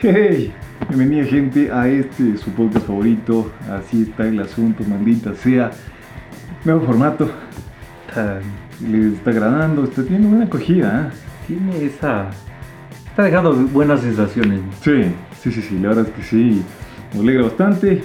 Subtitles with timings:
[0.00, 0.52] Hey,
[0.88, 3.50] bienvenida gente a este su podcast favorito.
[3.70, 5.70] Así está el asunto, maldita sea.
[6.64, 7.30] Nuevo formato.
[8.08, 8.40] Está-
[8.80, 11.10] Les está agradando, está teniendo buena acogida.
[11.12, 11.16] ¿eh?
[11.48, 12.28] tiene esa.
[13.08, 14.60] Está dejando buenas sensaciones.
[14.82, 15.02] Sí,
[15.40, 16.62] sí, sí, sí, la verdad es que sí.
[17.14, 18.02] Me alegra bastante.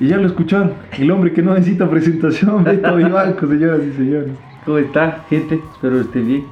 [0.00, 0.74] Y ya lo escucharon.
[0.98, 4.30] El hombre que no necesita presentación, Beto Vivanco, señoras y señores.
[4.66, 5.60] ¿Cómo está, gente?
[5.72, 6.44] Espero esté bien.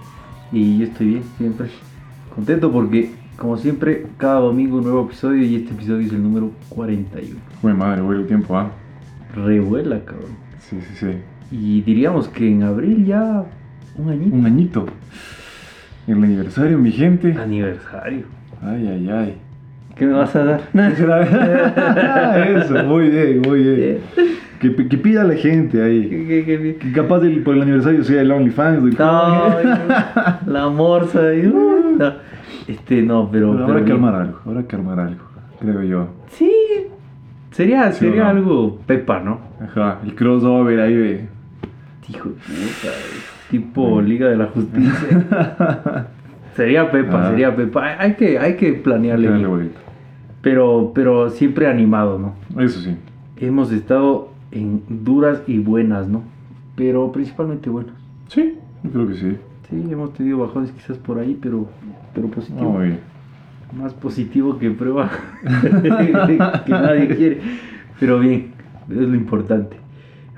[0.52, 1.66] Y yo estoy bien, siempre.
[2.34, 6.50] Contento porque, como siempre, cada domingo un nuevo episodio y este episodio es el número
[6.70, 7.36] 41.
[7.62, 8.70] Buena madre, vuelve el tiempo, ¿ah?
[9.34, 10.32] Revuela, cabrón.
[10.60, 11.06] Sí, sí, sí.
[11.50, 13.44] Y diríamos que en abril ya
[13.96, 14.36] un añito.
[14.36, 14.86] Un añito.
[16.06, 17.32] El aniversario, mi gente.
[17.40, 18.24] Aniversario.
[18.62, 19.34] Ay, ay, ay.
[19.94, 20.60] ¿Qué me vas a dar?
[22.56, 23.98] Eso, muy bien, muy bien.
[24.58, 26.08] Que, que pida la gente ahí.
[26.80, 28.98] Que capaz del- por el aniversario sea el OnlyFans.
[28.98, 29.54] No,
[30.46, 31.32] la morsa.
[31.32, 31.76] y- uh,
[32.68, 33.52] Este, no, pero.
[33.52, 34.04] Pero habrá pero que bien.
[34.04, 35.24] armar algo, habrá que armar algo,
[35.60, 36.08] creo yo.
[36.28, 36.50] Sí,
[37.50, 38.28] sería, Sí, sería ¿no?
[38.30, 39.40] algo pepa, ¿no?
[39.60, 41.28] Ajá, el crossover ahí de.
[42.10, 42.94] Hijo de puta,
[43.50, 46.06] tipo Liga de la Justicia.
[46.56, 47.30] sería pepa, Ah.
[47.30, 48.00] sería pepa.
[48.00, 49.30] Hay- que, hay que planearle.
[49.30, 49.72] Bien.
[50.42, 52.62] Pero, pero siempre animado, ¿no?
[52.62, 52.96] Eso sí.
[53.36, 56.22] Hemos estado en duras y buenas, ¿no?
[56.76, 57.94] Pero principalmente buenas.
[58.28, 59.36] Sí, yo creo que sí.
[59.68, 61.68] Sí, hemos tenido bajones quizás por ahí, pero,
[62.14, 62.72] pero positivo.
[62.72, 63.00] Muy bien.
[63.76, 65.10] Más positivo que prueba
[66.64, 67.40] que nadie quiere.
[68.00, 68.52] Pero bien,
[68.88, 69.76] es lo importante.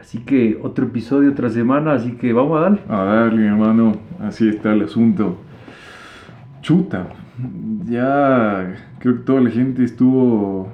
[0.00, 2.80] Así que otro episodio, otra semana, así que vamos a darle.
[2.88, 3.92] A darle, mi hermano.
[4.18, 5.36] Así está el asunto.
[6.62, 7.06] Chuta.
[7.88, 10.68] Ya creo que toda la gente estuvo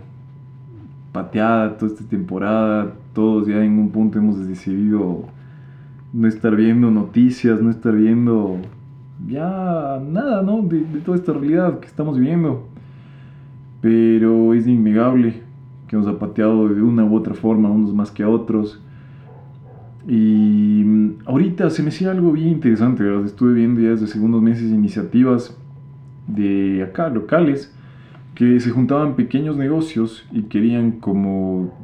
[1.13, 2.93] pateada toda esta temporada.
[3.13, 5.27] Todos ya en un punto hemos decidido
[6.17, 8.57] no estar viendo noticias, no estar viendo
[9.29, 10.63] ya nada, ¿no?
[10.63, 12.67] De, toda esta realidad que estamos viviendo.
[13.83, 15.43] Pero es innegable
[15.89, 18.83] que nos ha pateado de una u otra forma, unos más que a otros.
[20.09, 23.05] Y mm, ahorita se me hacía algo bien interesante.
[23.25, 25.55] Estuve viendo ya desde segundos meses iniciativas
[26.27, 27.75] de acá, locales,
[28.35, 31.75] que se juntaban pequeños negocios y querían como,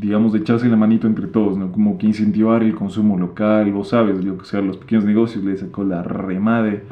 [0.00, 1.72] digamos, echarse la manito entre todos, ¿no?
[1.72, 5.60] Como que incentivar el consumo local, vos sabes, lo que sea, los pequeños negocios les
[5.60, 6.84] sacó la remade.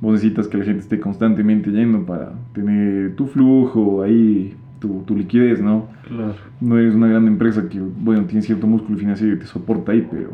[0.00, 5.16] Vos necesitas que la gente esté constantemente yendo para tener tu flujo ahí, tu, tu
[5.16, 5.86] liquidez, ¿no?
[6.08, 6.34] Claro.
[6.60, 10.06] no eres una gran empresa que, bueno, tiene cierto músculo financiero y te soporta ahí,
[10.10, 10.30] pero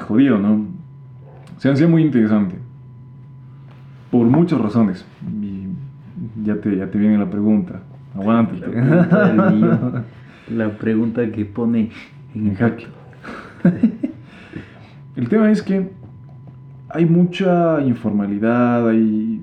[0.00, 0.66] jodido, ¿no?
[1.56, 2.56] O sea, hacía muy interesante.
[4.10, 5.06] Por muchas razones.
[5.40, 5.68] Y
[6.44, 7.82] ya te, ya te viene la pregunta.
[8.16, 8.66] Aguántate.
[8.66, 10.04] La pregunta.
[10.54, 11.90] La pregunta que pone
[12.34, 12.86] en En jaque.
[15.16, 15.90] El tema es que
[16.90, 19.40] hay mucha informalidad, hay,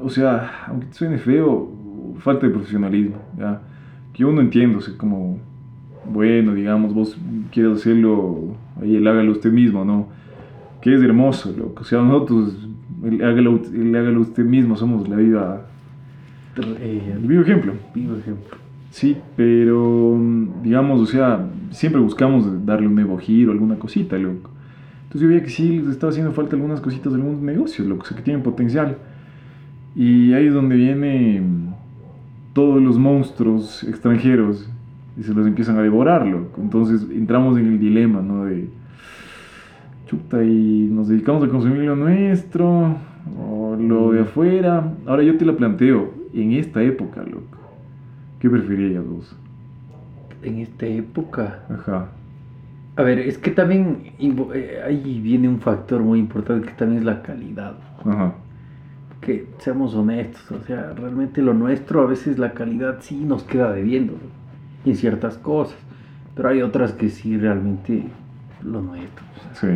[0.00, 1.70] o sea, aunque te suene feo,
[2.18, 3.60] falta de profesionalismo, ¿ya?
[4.12, 5.38] Que yo no entiendo, o sea, como,
[6.04, 7.16] bueno, digamos, vos
[7.52, 10.08] quieres hacerlo, ahí el hágalo usted mismo, ¿no?
[10.82, 12.68] Que es hermoso, loco, o sea, nosotros,
[13.04, 15.66] el hágalo, el hágalo usted mismo, somos la viva,
[16.56, 17.72] Eh, el vivo ejemplo.
[17.94, 18.63] vivo ejemplo.
[18.94, 24.50] Sí, pero mm, digamos, o sea, siempre buscamos darle un nuevo giro, alguna cosita, loco.
[25.02, 28.02] Entonces yo veía que sí les estaba haciendo falta algunas cositas de algunos negocios, loco,
[28.02, 28.98] o sea, que tienen potencial.
[29.96, 31.74] Y ahí es donde vienen
[32.52, 34.70] todos los monstruos extranjeros
[35.18, 36.60] y se los empiezan a devorar, loco.
[36.62, 38.44] Entonces entramos en el dilema, ¿no?
[38.44, 38.68] De,
[40.06, 42.96] chuta, y nos dedicamos a consumir lo nuestro
[43.40, 44.94] o lo de afuera.
[45.04, 47.53] Ahora yo te la planteo, en esta época, loco.
[48.44, 49.34] ¿Qué preferirías vos?
[50.42, 51.60] En esta época.
[51.70, 52.08] Ajá.
[52.94, 57.06] A ver, es que también eh, ahí viene un factor muy importante que también es
[57.06, 57.72] la calidad.
[58.04, 58.34] Ajá.
[59.22, 63.72] Que seamos honestos, o sea, realmente lo nuestro a veces la calidad sí nos queda
[63.72, 64.90] debiendo ¿no?
[64.90, 65.78] en ciertas cosas,
[66.36, 68.04] pero hay otras que sí realmente
[68.62, 69.24] lo nuestro.
[69.52, 69.70] o sea,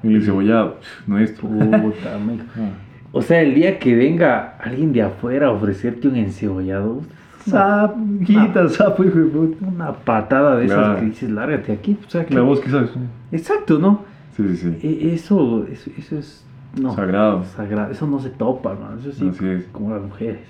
[0.00, 0.08] Sí.
[0.08, 1.46] El cebollado, nuestro.
[1.50, 2.18] puta,
[2.56, 2.70] Ah.
[3.12, 7.02] O sea, el día que venga alguien de afuera a ofrecerte un encebollado,
[7.50, 9.66] Sap, quita, sapo, hijo de puta.
[9.66, 11.96] una patada de esas que dices, lárgate aquí.
[12.06, 12.90] O sea, que- La voz que sabes.
[13.32, 14.00] Exacto, ¿no?
[14.36, 14.78] Sí, sí, sí.
[14.86, 16.46] E- Eso, eso, eso es.
[16.80, 17.44] No, Sagrado.
[17.44, 17.90] sagrado.
[17.92, 18.98] Eso no se topa, man.
[19.00, 19.64] Eso sí, Así es.
[19.72, 20.40] como las mujeres.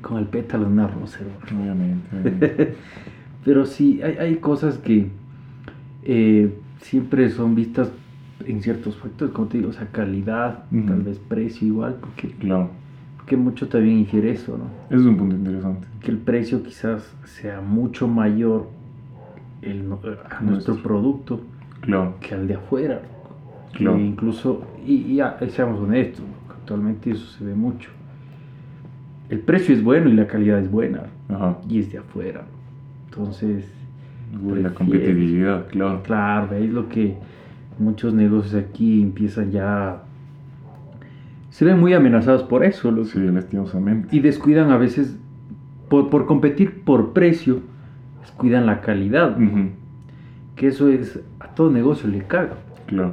[0.00, 1.62] Con el pétalo de una rosa, hermano.
[1.62, 2.08] Obviamente.
[2.16, 2.74] obviamente.
[3.44, 5.08] Pero sí, hay, hay cosas que
[6.04, 7.90] eh, siempre son vistas
[8.46, 12.70] en ciertos factores, como te digo, o sea, calidad, tal vez precio igual, porque, claro.
[13.22, 14.64] Porque mucho también infiere eso, ¿no?
[14.90, 15.86] Eso es un punto interesante.
[16.00, 18.68] Que el precio quizás sea mucho mayor
[19.62, 20.76] el, no- a nuestro Nuestro.
[20.82, 21.40] producto
[21.82, 22.14] Claro.
[22.20, 23.00] que al de afuera.
[23.70, 23.98] Que Claro.
[24.00, 27.90] incluso, y, y ya, seamos honestos, que actualmente eso se ve mucho.
[29.30, 31.04] el precio es bueno y la calidad es buena.
[31.30, 31.56] Ajá.
[31.68, 32.42] Y es de afuera.
[33.08, 33.64] Entonces,
[34.44, 36.02] Uy, la competitividad, claro.
[36.02, 37.16] claro, es lo que
[37.78, 40.02] muchos negocios aquí empiezan ya...
[41.52, 42.90] Se ven muy amenazados por eso.
[42.90, 43.04] loco.
[43.08, 44.08] Sí, lastimosamente.
[44.16, 45.18] Y descuidan a veces,
[45.90, 47.60] por, por competir por precio,
[48.22, 49.36] descuidan la calidad.
[49.38, 49.68] Ujú,
[50.56, 52.54] Que eso es, a todo negocio le caga.
[52.86, 53.12] Claro.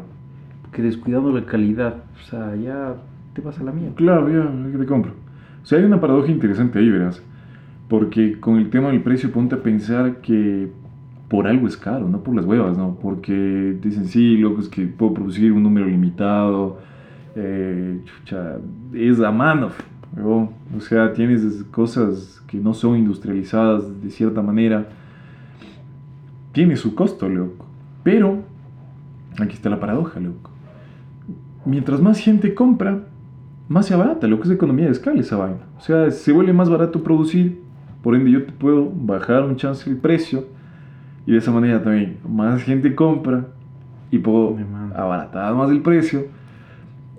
[0.61, 2.95] Porque descuidando la calidad, o sea, ya
[3.33, 3.95] te vas a la mierda.
[3.95, 5.11] Claro, ya, ya que te compro.
[5.61, 7.21] O sea, hay una paradoja interesante ahí, verás.
[7.89, 10.69] Porque con el tema del precio, ponte a pensar que
[11.27, 12.97] por algo es caro, no por las huevas, ¿no?
[13.01, 16.79] Porque dicen, sí, loco, es que puedo producir un número limitado.
[17.35, 18.57] Eh, chucha,
[18.93, 19.69] es a mano,
[20.15, 20.49] huevón.
[20.75, 24.87] O sea, tienes cosas que no son industrializadas de cierta manera.
[26.51, 27.65] Tiene su costo, loco.
[28.03, 28.39] Pero,
[29.39, 30.49] aquí está la paradoja, loco.
[31.65, 33.03] Mientras más gente compra,
[33.67, 35.59] más se abarata, lo que es economía de escala esa vaina.
[35.77, 37.61] O sea, se vuelve más barato producir,
[38.01, 40.45] por ende yo te puedo bajar un chance el precio
[41.25, 43.45] y de esa manera también más gente compra
[44.09, 44.57] y puedo
[44.95, 46.25] abaratar más el precio.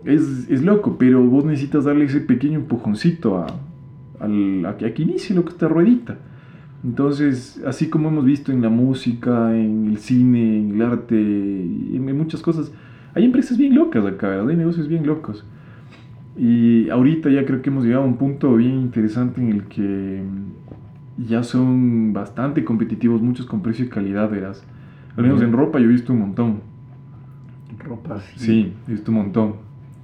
[0.04, 3.46] Es, es loco, pero vos necesitas darle ese pequeño empujoncito a,
[4.20, 6.18] al- a que, a que inicie lo que esta ruedita.
[6.82, 12.16] Entonces, así como hemos visto en la música, en el cine, en el arte, en
[12.16, 12.72] muchas cosas,
[13.14, 14.48] hay empresas bien locas acá, ¿verdad?
[14.48, 15.44] Hay negocios bien locos.
[16.38, 20.22] Y ahorita ya creo que hemos llegado a un punto bien interesante en el que
[21.28, 24.64] ya son bastante competitivos, muchos con precio y calidad, verás.
[25.16, 26.60] Al menos en ropa yo he visto un montón.
[27.78, 28.38] Ropa así.
[28.38, 29.54] Sí, he visto un montón.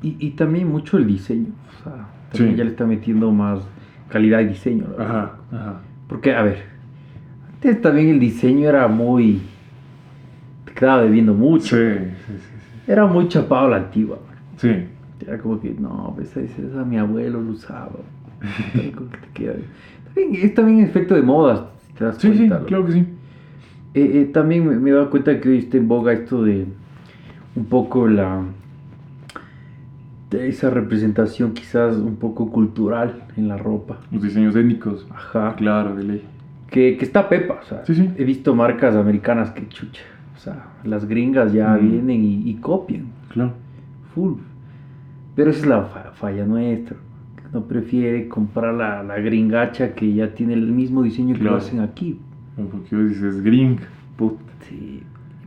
[0.02, 1.48] Y, y también mucho el diseño.
[1.80, 2.56] O sea, también Sí.
[2.58, 3.60] ya le está metiendo más
[4.08, 4.84] calidad y diseño.
[4.98, 5.80] Ajá, ajá.
[6.08, 6.58] Porque, a ver,
[7.54, 9.40] antes también el diseño era muy.
[10.66, 11.76] Te quedaba debiendo mucho.
[11.76, 11.82] Sí,
[12.26, 12.90] sí, sí.
[12.92, 14.18] Era muy chapado la antigua.
[14.58, 14.70] Sí,
[15.26, 17.90] Era como que, no, pues ese, ese mi abuelo lo usaba.
[18.72, 19.54] También como que te queda-
[20.14, 22.58] También, es también efecto de moda, si te das sí, sí, cuenta.
[22.60, 22.66] ¿no?
[22.66, 22.98] claro que sí.
[23.94, 26.66] Eh, eh, también me, me he dado cuenta que hoy está en boga esto de
[27.56, 28.42] un poco la
[30.36, 33.98] de esa representación quizás un poco cultural en la ropa.
[34.12, 35.06] Los diseños étnicos.
[35.10, 35.54] Ajá.
[35.56, 36.22] Claro, de ley.
[36.70, 38.10] Que, que está pepa, o sea, Sí, sí.
[38.16, 40.02] he visto marcas americanas que chucha,
[40.34, 41.90] o sea, las gringas ya Mm.
[41.90, 43.52] vienen y, y copian, Claro.
[44.14, 44.34] full.
[45.36, 46.96] Pero esa es la fa- falla nuestra,
[47.52, 51.80] no prefiere comprar la, la gringacha que ya tiene el mismo diseño que lo hacen
[51.80, 52.18] aquí.
[52.56, 53.78] Porque vos dices gring,
[54.16, 54.42] puta.
[54.68, 55.02] Sí.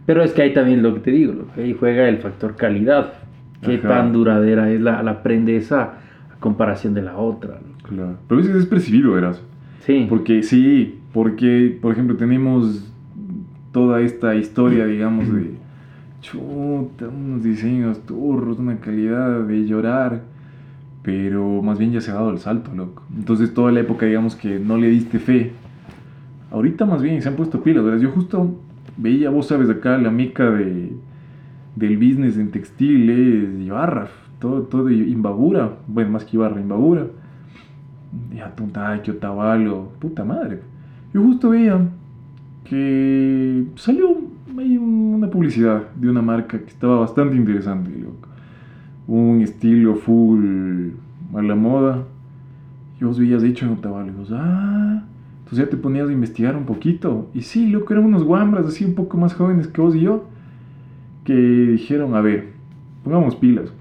[0.05, 2.55] Pero es que hay también lo que te digo, lo que ahí juega el factor
[2.55, 3.13] calidad.
[3.61, 3.87] Qué Ajá.
[3.87, 7.55] tan duradera es la, la prenda esa a comparación de la otra.
[7.55, 7.87] ¿no?
[7.87, 8.15] Claro.
[8.27, 9.41] Pero a veces es percibido, verás.
[9.85, 10.05] Sí.
[10.09, 12.91] Porque sí, porque, por ejemplo, tenemos
[13.71, 15.51] toda esta historia, digamos, de
[16.21, 20.21] chuta, unos diseños turros, una calidad de llorar,
[21.01, 23.03] pero más bien ya se ha dado el salto, loco.
[23.15, 25.51] Entonces, toda la época, digamos, que no le diste fe,
[26.51, 27.99] ahorita más bien se han puesto pilas, ¿verdad?
[27.99, 28.55] Yo justo
[28.97, 30.91] veía, vos sabes, acá la mica de,
[31.79, 34.09] del business en textiles, Ibarra,
[34.39, 37.07] todo, todo Imbabura, bueno, más que Ibarra, Imbabura.
[38.35, 38.53] Ya,
[39.01, 40.59] que Otavalo, puta madre.
[41.13, 41.79] Yo justo veía
[42.65, 44.17] que salió
[44.57, 47.91] ahí una publicidad de una marca que estaba bastante interesante.
[49.07, 50.89] Un estilo full
[51.33, 52.03] a la moda.
[52.99, 54.11] Y vos veías hecho en Otavalo.
[54.11, 55.03] Y vos, ah,
[55.39, 57.29] entonces ya te ponías a investigar un poquito.
[57.33, 60.25] Y sí, loco, eran unos guambras así un poco más jóvenes que vos y yo.
[61.29, 62.47] Que dijeron, a ver,
[63.03, 63.71] pongamos pilas.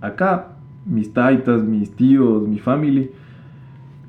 [0.00, 0.48] Acá,
[0.84, 3.12] mis taitas, mis tíos, mi family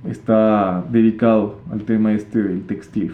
[0.10, 3.14] está dedicado al tema este del textil.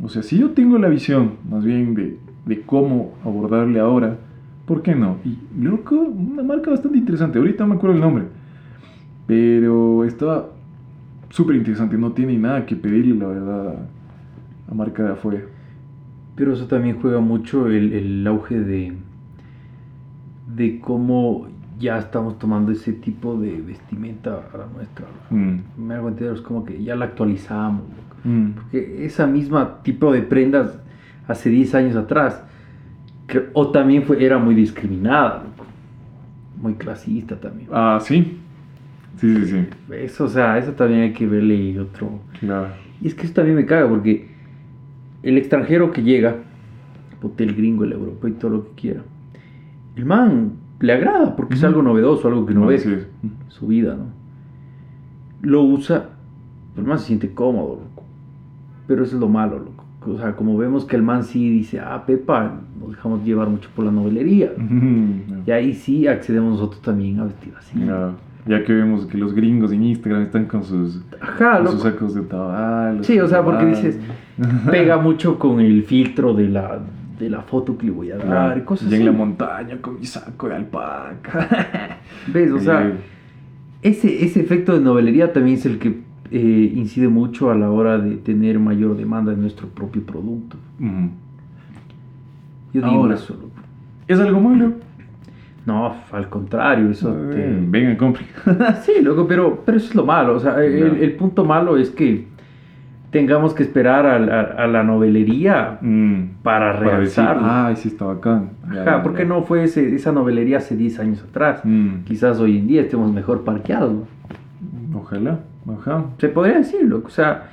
[0.00, 4.18] O sea, si yo tengo la visión más bien de, de cómo abordarle ahora,
[4.66, 5.16] ¿por qué no?
[5.24, 7.40] Y loco, una marca bastante interesante.
[7.40, 8.26] Ahorita no me acuerdo el nombre.
[9.26, 10.50] Pero estaba
[11.30, 11.98] súper interesante.
[11.98, 13.74] No tiene nada que pedirle, la verdad, a
[14.68, 15.40] la marca de afuera.
[16.36, 18.92] Pero eso también juega mucho el, el auge de,
[20.54, 21.48] de cómo
[21.78, 25.06] ya estamos tomando ese tipo de vestimenta a la nuestra.
[25.30, 27.82] Mm, Me hago entender, es como que ya la actualizamos.
[28.24, 30.78] mm, Porque esa misma tipo de prendas
[31.26, 32.42] hace 10 años atrás,
[33.26, 35.44] que- o también fue, era muy discriminada,
[36.60, 37.68] muy clasista también.
[37.72, 38.38] Ah, sí.
[39.18, 39.66] Sí, sí, sí.
[39.94, 42.20] Eso, o sea, eso también hay que verle otro.
[42.40, 42.68] Claro.
[43.00, 44.33] Y es que eso también me caga, porque
[45.24, 46.36] el extranjero que llega,
[47.20, 49.02] puta, el gringo, el europeo y todo lo que quiera,
[49.96, 51.68] el man le agrada porque es Ujú.
[51.68, 53.06] algo novedoso, algo que no No, ve sí es.
[53.48, 54.06] su vida, ¿no?
[55.42, 56.10] Lo usa,
[56.74, 58.02] pero el man se siente cómodo, loco.
[58.86, 59.84] Pero eso es lo malo, loco.
[60.06, 63.70] O sea, como vemos que el man sí dice, ah, Pepa, nos dejamos llevar mucho
[63.74, 64.52] por la novelería.
[64.56, 67.78] Mm, Y ahí sí accedemos nosotros también a vestir así.
[67.84, 68.12] ya.
[68.46, 71.72] Ya que vemos que los gringos en Instagram están con sus, Ajá, con loco.
[71.72, 73.02] sus sacos de tabal.
[73.02, 73.98] Sí, o sea, porque dices,
[74.70, 76.78] pega mucho con el filtro de la,
[77.18, 79.04] de la foto que le voy a dar Claro, cosas y en así.
[79.04, 81.48] la montaña con mi saco de alpaca.
[82.34, 82.52] ¿Ves?
[82.52, 82.92] O sea,
[83.80, 87.96] ese, ese efecto de novelería también es el que eh, incide mucho a la hora
[87.96, 90.58] de tener mayor demanda de nuestro propio producto.
[90.78, 91.06] Mm.
[92.74, 93.14] Yo digo Ahora.
[93.14, 93.38] eso.
[94.06, 94.72] ¿Es algo malo?
[95.66, 97.56] No, al contrario, eso te...
[97.68, 98.24] Venga, compre.
[98.82, 100.34] Sí, loco, pero, pero eso es lo malo.
[100.36, 102.26] O sea, el, punto malo es que
[103.10, 106.42] tengamos que esperar a, la- a la novelería Mm.
[106.42, 107.42] para Para realzarlo.
[107.46, 108.50] ay, sí está bacán.
[108.72, 109.28] Ya, Ajá, ya, ¿por qué ya.
[109.28, 111.60] no fue ese- esa novelería hace 10 años atrás?
[111.64, 112.04] Mm.
[112.04, 113.92] Quizás hoy en día estemos mejor parqueados.
[113.92, 114.98] ¿no?
[114.98, 115.38] Ojalá,
[115.78, 116.04] ajá.
[116.18, 117.06] Se podría decir, loco.
[117.08, 117.44] O sea,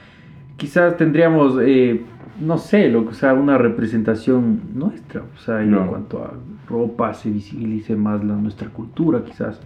[0.58, 2.01] quizás tendríamos, eh,
[2.39, 5.22] no sé, loco, o sea, una representación nuestra.
[5.22, 6.34] O sea, en cuanto a
[6.72, 9.62] ropa, se visibilice más la, nuestra cultura, quizás.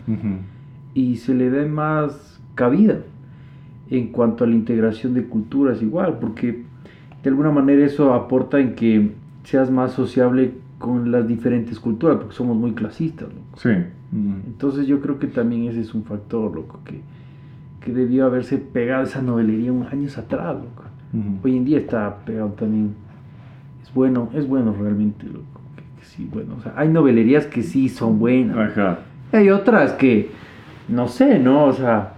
[0.93, 2.99] Y se le dé más cabida
[3.89, 6.63] en cuanto a la integración de culturas, igual, porque
[7.23, 9.11] de alguna manera eso aporta en que
[9.43, 13.57] seas más sociable con las diferentes culturas, porque somos muy clasistas, loco.
[13.57, 13.69] Sí.
[14.11, 14.47] Mm.
[14.47, 17.01] Entonces yo creo que también ese es un factor, loco, que,
[17.81, 20.83] que debió haberse pegado esa novelería unos años atrás, loco.
[21.43, 22.93] Hoy en día está pegado también.
[23.81, 25.54] Es bueno, es bueno realmente, loco.
[26.05, 28.57] Sí, bueno, o sea, hay novelerías que sí son buenas.
[28.71, 28.99] Ajá.
[29.31, 30.29] Hay otras que,
[30.87, 31.65] no sé, ¿no?
[31.65, 32.13] O sea,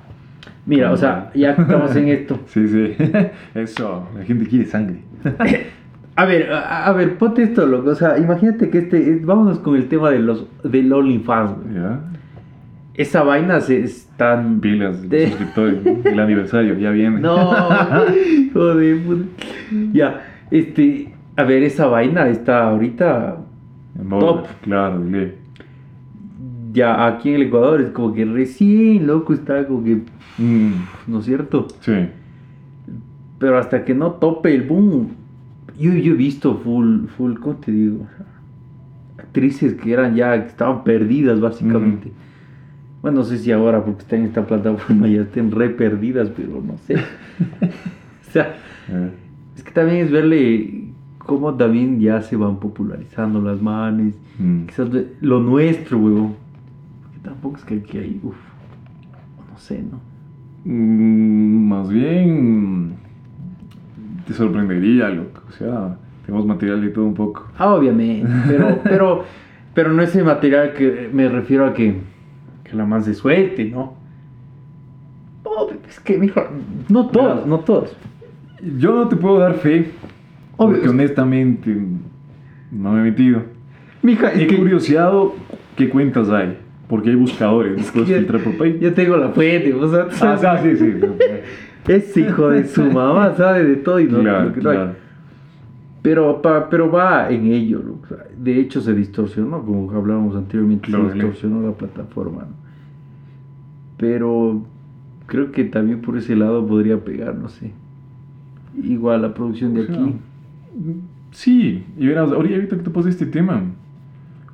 [0.66, 2.40] mira, o sea, ya estamos en esto.
[2.48, 2.96] Sí, sí.
[3.56, 5.00] Eso, la gente quiere sangre.
[6.20, 7.92] A ver, a, a ver, ponte esto, loco.
[7.92, 11.52] O sea, imagínate que este, eh, vámonos con el tema de los, del OnlyFans.
[11.76, 12.00] Ya.
[12.96, 14.60] Esa vaina se están...
[14.60, 15.78] Pilas de De- suscriptores.
[16.06, 17.20] El aniversario ya viene.
[17.20, 17.36] No,
[18.52, 19.26] joder, puta.
[19.94, 23.38] Ya, este, a ver, esa vaina está ahorita,
[24.10, 24.46] Top.
[24.62, 25.04] Claro,
[26.74, 30.02] ya aquí en el Ecuador, es como que recién, loco, está como que,
[30.38, 30.74] Mm.
[31.08, 31.68] ¿no es cierto?
[31.82, 31.94] Sí.
[33.40, 35.10] Pero hasta que no tope el boom,
[35.80, 38.06] yo, yo he visto full, full, ¿cómo te digo?
[39.18, 42.12] Actrices que eran ya, que estaban perdidas básicamente.
[43.02, 46.62] Bueno, no sé si ahora porque están en esta plataforma ya estén re perdidas, pero
[46.66, 46.96] no sé.
[48.28, 48.56] o sea,
[48.90, 49.10] Eh,
[49.56, 50.87] es que también es verle
[51.28, 54.16] cómo también ya se van popularizando las manes.
[54.40, 54.66] mm.
[54.66, 54.90] Quizás
[55.22, 56.36] lo nuestro, huevón.
[57.04, 58.36] Porque tampoco es que aquí hay, uff,
[59.52, 60.00] no sé, ¿no?
[60.66, 62.94] Mm, más bien.
[64.26, 65.42] Te sorprendería, loco.
[65.48, 67.48] O sea, tenemos material de todo un poco.
[67.58, 69.24] Ah, obviamente, pero, pero,
[69.76, 72.02] pero no ese material que me refiero a que,
[72.64, 73.94] que la man se suelte, ¿no?
[75.46, 76.42] No, es que, mijo,
[76.90, 77.96] no todas, no todas.
[78.78, 79.92] Yo no te puedo dar fe.
[80.58, 81.76] Obvio, Porque es- honestamente
[82.72, 83.42] no me he metido.
[84.04, 85.36] Mija, es He que curioseado
[85.76, 86.58] qué cuentas hay.
[86.88, 87.80] Porque hay buscadores.
[87.82, 88.76] Es Puedes que- filtrar por país.
[88.80, 92.20] yo tengo la fuente, o sea, tú Ah, sí, sí.
[92.22, 94.76] hijo de su mamá sabe de todo y no, claro, lo que no hay.
[94.78, 94.92] claro.
[96.02, 97.94] Pero, pa- pero va en ello, ¿no?
[98.04, 102.56] O sea, de hecho se distorsionó, como hablábamos anteriormente, Claro, se distorsionó la plataforma, ¿no?
[103.98, 104.62] Pero
[105.26, 107.72] creo que también por ese lado podría pegar, no sé.
[108.82, 110.16] Igual la producción de sea, aquí.
[111.32, 113.62] Sí, y verás, ahorita que te puse este tema,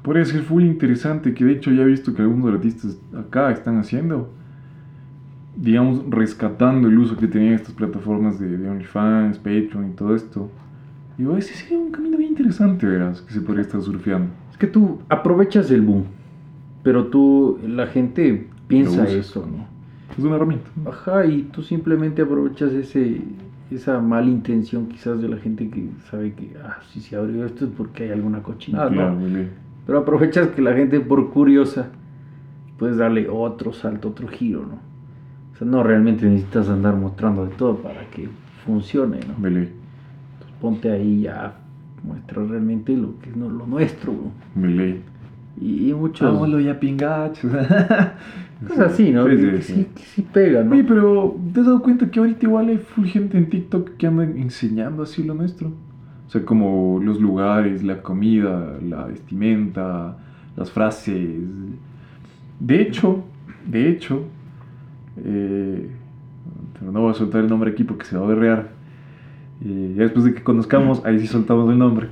[0.02, 3.78] podría ser full interesante, que de hecho ya he visto que algunos artistas acá están
[3.78, 4.30] haciendo,
[5.56, 10.50] digamos, rescatando el uso que tenían estas plataformas de, de OnlyFans, Patreon y todo esto.
[11.18, 14.32] Digo, ese sería un camino bien interesante, verás, que se podría estar surfeando.
[14.52, 16.06] Es que tú aprovechas el boom,
[16.84, 19.68] pero tú, la gente piensa eso, ¿no?
[20.18, 20.70] Es una herramienta.
[20.86, 23.22] Ajá, y tú simplemente aprovechas ese
[23.72, 27.66] esa mala intención quizás de la gente que sabe que, ah, si se abrió esto
[27.66, 29.40] es porque hay alguna cochinada, claro, ¿no?
[29.86, 31.90] Pero aprovechas que la gente por curiosa
[32.78, 34.76] puedes darle otro salto, otro giro, ¿no?
[35.54, 38.30] O sea, no realmente necesitas andar mostrando de todo para que
[38.66, 39.34] funcione, ¿no?
[39.42, 39.60] Vele,
[40.34, 41.56] Entonces, ponte ahí ya,
[42.04, 44.32] muestra realmente lo que es no- lo nuestro, ¿no?
[44.62, 45.02] vele.
[45.60, 46.32] Y, y muchos...
[46.32, 47.52] Vámonos ya pingachos.
[48.68, 49.28] Cosas así, ¿no?
[49.28, 49.74] Sí, sí, sí.
[49.74, 50.72] sí, sí pega, ¿no?
[50.72, 54.08] Oye, pero ¿te has dado cuenta que ahorita igual hay full gente en TikTok que
[54.08, 55.70] andan enseñando así lo nuestro?
[56.28, 60.18] O sea, como los lugares, la comida, la vestimenta,
[60.56, 61.40] las frases.
[62.60, 63.24] De hecho,
[63.66, 64.24] de hecho,
[65.24, 65.90] eh,
[66.80, 68.70] pero no voy a soltar el nombre aquí porque se va a berrear.
[69.64, 72.08] Eh, ya después de que conozcamos, ahí sí soltamos el nombre.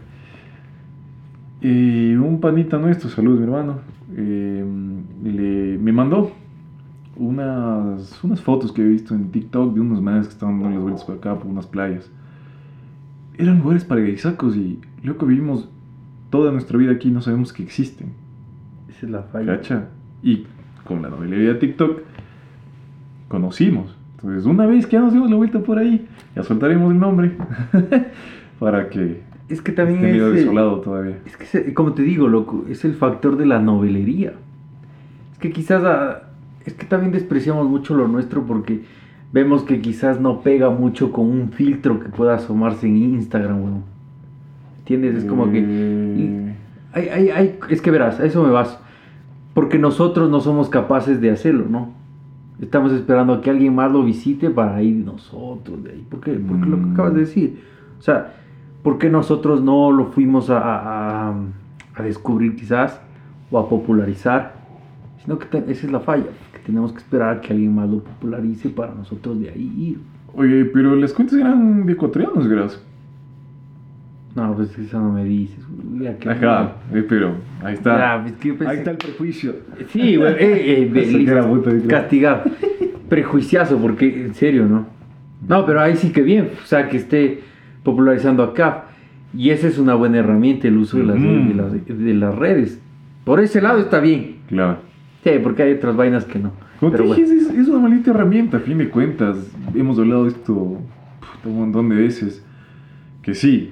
[1.63, 3.79] Un panita nuestro, saludos mi hermano,
[4.15, 4.65] eh,
[5.23, 6.31] le- me mandó
[7.15, 10.81] unas, unas fotos que he visto en TikTok de unos manes que estaban dando las
[10.81, 12.09] vueltas por acá, por unas playas.
[13.37, 15.69] Eran lugares paraisacos y loco, vivimos
[16.31, 18.07] toda nuestra vida aquí y no sabemos que existen.
[18.89, 19.57] Esa es la falla.
[19.57, 19.89] ¿Cacha?
[20.23, 20.45] Y
[20.83, 22.01] con la novelería de TikTok
[23.27, 23.95] conocimos.
[24.15, 27.37] Entonces, una vez que ya nos dimos la vuelta por ahí, ya soltaremos el nombre
[28.59, 31.17] para que Es que también esté medio es, eh, desolado todavía.
[31.25, 34.33] es que, como te digo, loco, es el factor de la novelería.
[35.33, 36.23] Es que quizás, ah,
[36.65, 38.81] es que también despreciamos mucho lo nuestro porque
[39.33, 43.83] vemos que quizás no pega mucho con un filtro que pueda asomarse en Instagram, weón.
[44.79, 45.15] ¿Entiendes?
[45.23, 46.53] Es como que...
[46.93, 48.77] Hay, hay, hay- es que verás, a eso me vas.
[49.53, 51.89] Porque nosotros no somos capaces de hacerlo, ¿no?
[52.61, 56.05] Estamos esperando a que alguien más lo visite para ir nosotros de ahí.
[56.09, 56.93] Porque, porque lo que Mm.
[56.93, 57.59] acabas de decir.
[57.99, 58.33] O sea,
[58.83, 61.33] ¿por qué nosotros no lo fuimos a, a-
[61.95, 62.99] a- descubrir quizás?
[63.51, 64.53] O a popularizar.
[65.23, 66.25] Sino que te- esa es la falla.
[66.53, 69.99] Que tenemos que esperar a que alguien más lo popularice para nosotros de ahí ir.
[70.33, 72.81] Oye, pero las cuentas eran de ecuatorianos, verás.
[74.35, 75.59] No, pues eso no me dices.
[76.19, 78.23] Que- Ajá, eh, pero ahí está.
[78.25, 79.55] Ya, que yo pensé- Ahí está el prejuicio.
[79.89, 82.43] Sí, güey, eh, eh, castigado.
[83.09, 84.85] Prejuiciazo, porque en serio, ¿no?
[85.47, 87.41] No, pero ahí sí que bien, o sea, que esté
[87.83, 88.85] popularizando acá.
[89.37, 92.81] Y esa es una buena herramienta, el uso de las, de las, de las redes.
[93.23, 94.37] Por ese lado está bien.
[94.47, 94.77] Claro.
[95.23, 96.51] Sí, porque hay otras vainas que no.
[96.79, 97.23] Como Pero te bueno.
[97.25, 99.37] dije, es, es una maldita herramienta, a fin de cuentas.
[99.75, 100.53] Hemos hablado de esto
[101.45, 102.43] un montón de veces.
[103.21, 103.71] Que sí.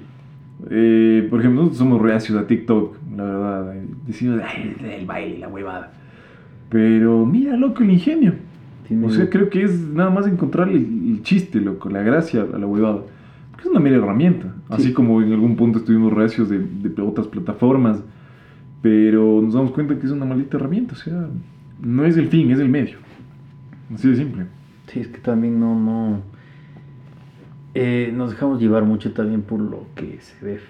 [0.70, 3.76] Eh, por ejemplo, nosotros somos reacios a TikTok, la verdad.
[3.76, 5.92] eh, Decimos, "Ay, el baile, la huevada.
[6.68, 8.34] Pero mira, loco, el ingenio.
[8.86, 10.84] Tiene- O sea, creo que es nada más encontrarle el,
[11.16, 13.00] el chiste, loco, la gracia a la huevada.
[13.60, 14.54] Porque es una mera herramienta.
[14.68, 14.92] Así Sí.
[14.92, 18.02] como en algún punto estuvimos reacios de, de otras plataformas.
[18.82, 20.94] Pero nos damos cuenta que es una maldita herramienta.
[20.94, 21.28] O sea,
[21.82, 22.98] no es el fin, es el medio.
[23.94, 24.46] Así de simple.
[24.86, 26.22] Sí, es que también no, no.
[27.74, 30.60] eh, nos dejamos llevar mucho también por lo que se ve.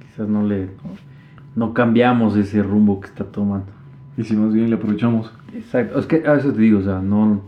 [0.00, 0.66] Quizás no le.
[0.66, 3.66] No, no cambiamos ese rumbo que está tomando.
[4.16, 5.32] Y si más bien le aprovechamos.
[5.54, 7.42] Exacto, es que a eso te digo, o sea, no.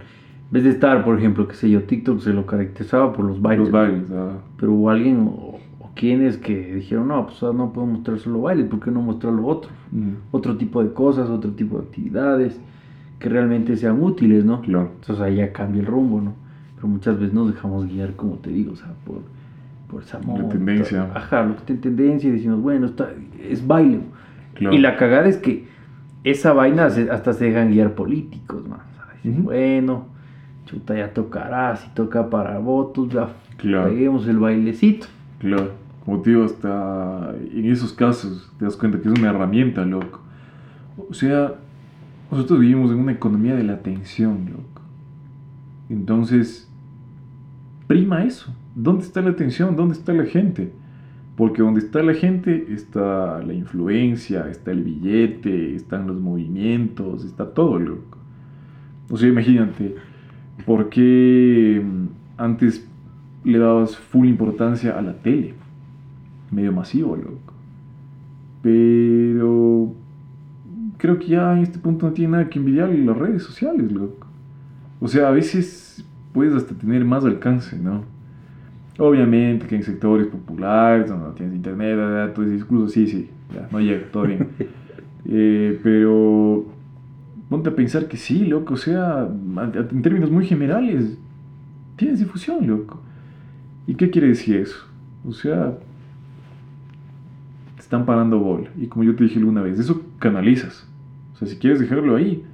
[0.51, 3.41] En vez de estar, por ejemplo, qué sé yo, TikTok se lo caracterizaba por los
[3.41, 3.67] bailes.
[3.67, 4.11] Los bailes.
[4.13, 8.41] ah, Pero hubo alguien o, o quienes que dijeron, no, pues no puedo mostrar solo
[8.43, 9.71] bailes, ¿por qué no mostrar lo otro?
[9.93, 12.61] mm, Otro tipo de cosas, otro tipo de actividades
[13.21, 14.63] que realmente sean útiles, ¿no?
[14.63, 14.91] claro.
[15.01, 16.33] Entonces ahí ya cambia el rumbo, ¿no?
[16.75, 19.19] Pero muchas veces nos dejamos guiar, como te digo, o sea, por,
[19.89, 20.49] por esa moda.
[20.49, 21.11] tendencia.
[21.15, 23.11] Ajá, lo que está en tendencia y decimos, bueno, está,
[23.49, 24.01] es baile.
[24.55, 24.75] claro.
[24.75, 25.67] Y la cagada es que
[26.25, 28.81] esa vaina se- hasta se dejan guiar políticos, man.
[28.97, 29.25] ¿sabes?
[29.37, 29.43] Ujú.
[29.45, 30.07] Bueno,
[30.67, 33.91] chuta, ya tocará, si toca para votos, ya Claro.
[33.91, 35.07] peguemos el bailecito.
[35.39, 35.73] Claro,
[36.05, 40.21] como te digo, hasta en esos casos te das cuenta que es una herramienta, loco.
[41.09, 41.55] O sea,
[42.31, 44.83] nosotros vivimos en una economía de la atención, loco.
[45.89, 46.69] Entonces,
[47.87, 48.55] prima eso.
[48.75, 49.77] ¿Dónde está la atención?
[49.77, 50.73] ¿Dónde está la gente?
[51.37, 57.53] Porque donde está la gente está la influencia, está el billete, están los movimientos, está
[57.53, 58.19] todo, loco.
[59.11, 59.97] O sea, imagínate,
[60.65, 62.87] ¿por qué mm, antes
[63.45, 65.55] le dabas full importancia a la tele?
[66.51, 67.55] Medio masivo, loco.
[68.63, 69.93] Pero
[70.99, 74.27] creo que ya en este punto no tiene nada que envidiarle las redes sociales, loco.
[75.01, 78.05] O sea, a veces puedes hasta tener más alcance, ¿no?
[78.99, 83.67] Obviamente que en sectores populares, donde no tienes internet, todo ese discurso, sí, sí, ya,
[83.73, 84.49] no llega, todo bien.
[85.27, 86.65] Eh, pero
[87.51, 91.19] ponte a pensar que sí, loco, o sea, en términos muy generales,
[91.97, 93.03] tienes difusión, loco.
[93.87, 94.87] ¿Y qué quiere decir eso?
[95.27, 95.77] O sea,
[97.75, 98.71] te están parando bola.
[98.81, 100.89] Y como yo te dije alguna vez, eso canalizas.
[101.35, 102.45] O sea, si quieres dejarlo ahí,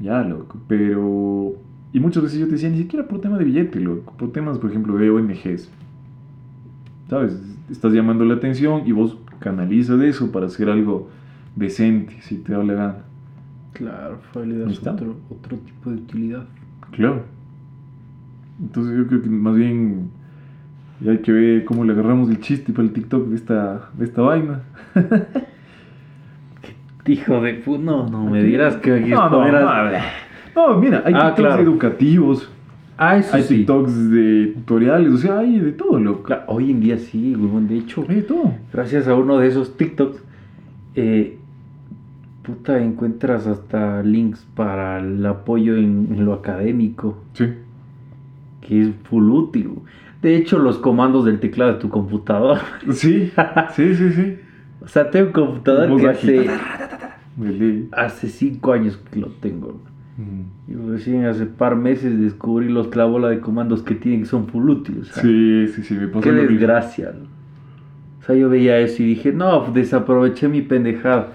[0.00, 0.58] ya, loco.
[0.66, 1.52] Pero.
[1.92, 4.14] Y muchas veces yo te decía, ni siquiera por tema de billete, loco.
[4.16, 5.70] Por temas, por ejemplo, de ONGs.
[7.08, 7.40] ¿Sabes?
[7.70, 11.08] Estás llamando la atención y vos canalizas eso para hacer algo
[11.54, 13.09] decente, si te da la gana.
[13.72, 16.44] Claro, fue le das otro, otro tipo de utilidad.
[16.92, 17.22] Claro.
[18.60, 20.10] Entonces yo creo que más bien
[21.00, 24.04] ya hay que ver cómo le agarramos el chiste para el TikTok de esta, de
[24.04, 24.62] esta vaina.
[27.06, 29.90] Hijo de puta, no, no me dirás que aquí no, no, no,
[30.54, 31.62] no, mira, hay Ah, TikToks claro.
[31.62, 32.50] educativos,
[32.98, 33.56] Ah, eso hay sí.
[33.58, 36.22] TikToks de tutoriales, o sea, hay de todo, loco.
[36.24, 37.66] Claro, hoy en día sí, huevón.
[37.66, 38.52] De hecho, Hay de todo.
[38.72, 40.22] gracias a uno de esos TikToks,
[40.96, 41.38] eh,
[42.54, 47.46] puta, encuentras hasta links para el apoyo en, en lo académico, Sí.
[48.60, 49.70] que es full útil.
[50.22, 52.58] De hecho, los comandos del teclado de tu computador.
[52.90, 53.30] Sí,
[53.74, 54.36] sí, sí, sí.
[54.82, 56.50] o sea, tengo un computador que hace,
[57.92, 59.80] hace cinco años que lo tengo.
[60.18, 60.70] Mm.
[60.70, 64.68] Y recién hace par meses descubrí los clavola de comandos que tienen que son full
[64.68, 65.08] útiles.
[65.14, 67.12] Sí, sí, sí, me pasó Qué desgracia.
[67.18, 67.24] ¿no?
[68.20, 71.32] O sea, yo veía eso y dije, no, desaproveché mi pendejada.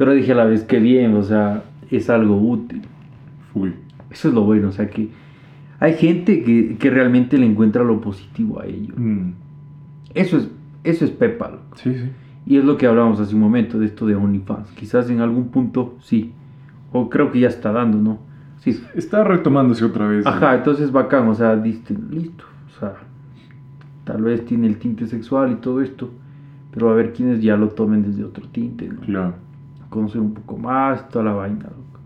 [0.00, 2.80] Pero dije a la vez, que bien, o sea, es algo útil.
[3.52, 3.68] Full.
[4.10, 5.10] Eso es lo bueno, o sea que
[5.78, 8.94] hay gente que, que realmente le encuentra lo positivo a ello.
[8.96, 9.32] Mm,
[10.14, 10.48] Eso es,
[10.84, 11.76] eso es Pepa, loco.
[11.76, 12.08] Sí, sí.
[12.46, 14.70] Y es lo que hablábamos hace un momento de esto de OnlyFans.
[14.70, 16.32] Quizás en algún punto sí.
[16.92, 18.20] O creo que ya está dando, ¿no?
[18.60, 18.82] Sí.
[18.94, 20.24] Está retomándose otra vez.
[20.24, 22.44] Ajá, entonces bacán, o sea, diste, listo.
[22.74, 22.94] O sea,
[24.04, 26.10] tal vez tiene el tinte sexual y todo esto.
[26.70, 29.02] Pero a ver quiénes ya lo tomen desde otro tinte, ¿no?
[29.02, 29.49] Claro.
[29.90, 32.00] Conocer un poco más, toda la vaina, loco.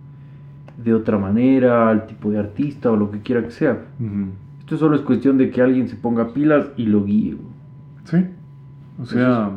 [0.76, 3.84] De otra manera, al tipo de artista o lo que quiera que sea.
[4.00, 4.30] Ujú.
[4.60, 7.54] Esto solo es cuestión de que alguien se ponga pilas y lo guíe, güey.
[8.04, 8.26] Sí.
[9.00, 9.50] O sea,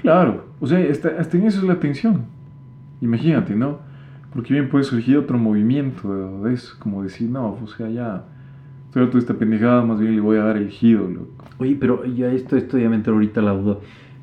[0.00, 0.44] claro.
[0.60, 2.22] O sea, hasta, hasta en eso es la atención.
[3.00, 3.78] Imagínate, ¿no?
[4.32, 8.24] Porque bien puede surgir otro movimiento de, de eso, como decir, no, o sea, ya,
[8.86, 11.44] estoy harto de esta pendejada, más bien le voy a dar el giro, loco.
[11.58, 13.78] Oye, pero ya esto, esto ya me entró ahorita la duda.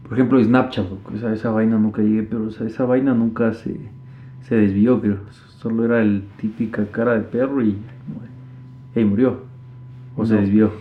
[0.08, 3.54] Por ejemplo, Snapchat, loco, esa, esa vaina nunca llegué, pero o sea, esa vaina nunca
[3.54, 3.76] se,
[4.42, 5.18] se desvió, creo.
[5.58, 7.76] Solo era el típica cara de perro y,
[8.96, 9.40] y murió.
[10.16, 10.72] O se desvió.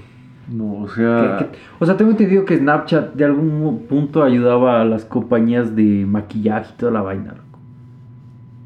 [0.55, 4.83] No, o ¿Qué- sea, qué- O sea, tengo entendido que Snapchat de algún punto ayudaba
[4.83, 7.35] a las compañías de maquillaje y toda la vaina.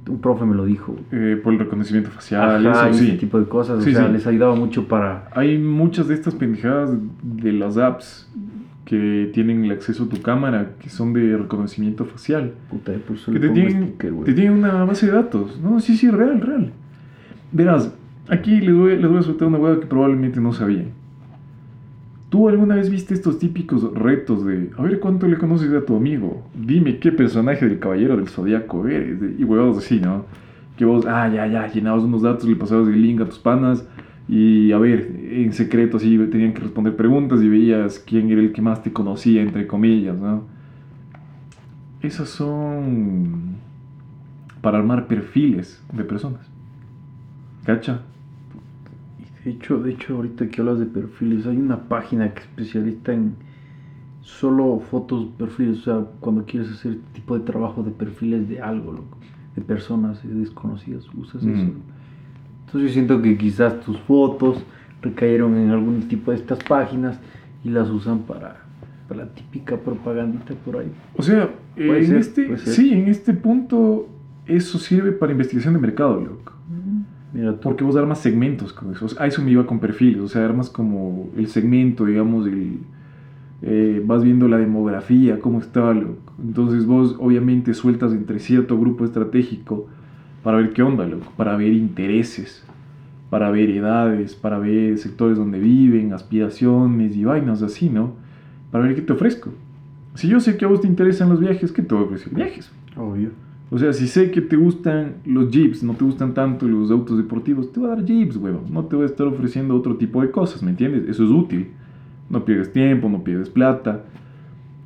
[0.08, 0.96] Un profe me lo dijo.
[1.12, 3.16] eh, por el reconocimiento facial, Ajá, y eso ese sí.
[3.18, 3.84] tipo de cosas.
[3.84, 4.12] Sí, o sea, sí.
[4.12, 5.28] les ayudaba mucho para...
[5.34, 6.90] Hay muchas de estas pendejadas
[7.22, 8.28] de las apps
[8.88, 12.54] que tienen el acceso a tu cámara, que son de reconocimiento facial.
[12.70, 15.60] Puta, por eso Que te tienen, sticker, te tienen una base de datos.
[15.60, 16.72] No, sí, sí, real, real.
[17.52, 17.94] Verás,
[18.30, 20.86] aquí les voy, les voy a soltar una hueá que probablemente no sabían.
[22.30, 25.94] ¿Tú alguna vez viste estos típicos retos de, a ver cuánto le conoces a tu
[25.94, 26.48] amigo?
[26.54, 29.18] Dime qué personaje del Caballero del Zodíaco eres.
[29.38, 30.24] y huevados así, ¿no?
[30.78, 33.86] Que vos, ah, ya, ya, llenabas unos datos, le pasabas el link a tus panas.
[34.28, 38.52] Y a ver, en secreto así tenían que responder preguntas y veías quién era el
[38.52, 40.42] que más te conocía, entre comillas, ¿no?
[42.02, 43.56] Esas son
[44.60, 46.46] para armar perfiles de personas.
[47.64, 48.02] ¿Cacha?
[49.44, 53.14] De hecho, de hecho, ahorita que hablas de perfiles, hay una página que es especialista
[53.14, 53.34] en
[54.20, 58.92] solo fotos, perfiles, o sea, cuando quieres hacer tipo de trabajo de perfiles de algo,
[58.92, 59.16] loco,
[59.56, 61.50] de personas desconocidas, usas Mm.
[61.50, 61.72] eso.
[62.68, 64.62] Entonces yo siento que quizás tus fotos
[65.00, 67.18] recayeron en algún tipo de estas páginas
[67.64, 68.60] y las usan para,
[69.08, 70.92] para la típica propagandita por ahí.
[71.16, 74.06] O sea, en ser, este, sí, en este punto
[74.44, 76.52] eso sirve para investigación de mercado, loco.
[77.32, 77.60] Mira tú.
[77.62, 79.06] Porque vos armas segmentos con eso.
[79.06, 80.20] O sea, a eso me iba con perfiles.
[80.20, 82.80] O sea, armas como el segmento, digamos, el,
[83.62, 86.34] eh, vas viendo la demografía, cómo está, loco.
[86.38, 89.88] Entonces vos obviamente sueltas entre cierto grupo estratégico
[90.42, 91.32] para ver qué onda, loco.
[91.36, 92.64] Para ver intereses,
[93.30, 98.12] para ver edades, para ver sectores donde viven, aspiraciones y vainas así, ¿no?
[98.70, 99.50] Para ver qué te ofrezco.
[100.14, 102.34] Si yo sé que a vos te interesan los viajes, ¿qué te voy a ofrecer?
[102.34, 102.70] Viajes.
[102.96, 103.30] Obvio.
[103.70, 107.18] O sea, si sé que te gustan los jeeps, no te gustan tanto los autos
[107.18, 108.64] deportivos, te voy a dar jeeps, huevón.
[108.70, 111.06] No te voy a estar ofreciendo otro tipo de cosas, ¿me entiendes?
[111.08, 111.68] Eso es útil.
[112.30, 114.04] No pierdes tiempo, no pierdes plata.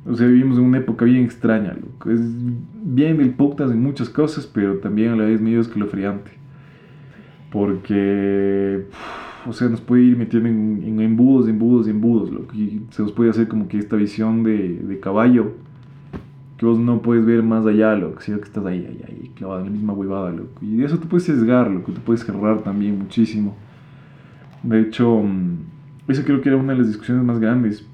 [0.05, 2.11] O sea, vivimos en una época bien extraña, loco.
[2.11, 2.19] Es
[2.83, 6.31] bien del podcast en muchas cosas, pero también a la vez medio escalofriante.
[7.51, 8.85] Porque,
[9.47, 12.53] o sea, nos puede ir metiendo en, en embudos, embudos, embudos, loco.
[12.53, 15.53] Y se nos puede hacer como que esta visión de, de caballo
[16.57, 19.61] que vos no puedes ver más allá, loco, sino que estás ahí, ahí, ahí, clavado
[19.61, 20.59] en la misma huevada, loco.
[20.61, 23.55] Y de eso te puedes sesgar, loco, te puedes cerrar también muchísimo.
[24.61, 27.87] De hecho, mm, esa creo que era una de las discusiones más grandes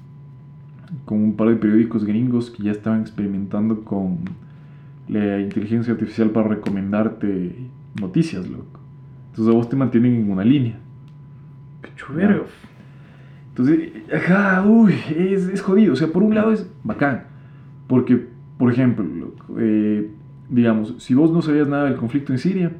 [1.04, 4.18] con un par de periódicos gringos que ya estaban experimentando con
[5.08, 7.54] la inteligencia artificial para recomendarte
[8.00, 8.80] noticias, loco.
[9.30, 10.78] Entonces a vos te mantienen en una línea.
[11.82, 12.46] Qué chuvergo.
[13.50, 15.92] Entonces, ajá, uy, es, es jodido.
[15.92, 17.24] O sea, por un lado es bacán.
[17.86, 20.10] Porque, por ejemplo, loco, eh,
[20.48, 22.72] digamos, si vos no sabías nada del conflicto en Siria,